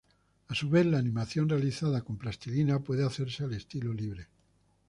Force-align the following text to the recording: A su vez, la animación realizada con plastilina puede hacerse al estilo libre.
A 0.47 0.55
su 0.55 0.67
vez, 0.67 0.83
la 0.87 0.97
animación 0.97 1.47
realizada 1.47 2.01
con 2.01 2.17
plastilina 2.17 2.79
puede 2.79 3.05
hacerse 3.05 3.43
al 3.43 3.53
estilo 3.53 3.93
libre. 3.93 4.25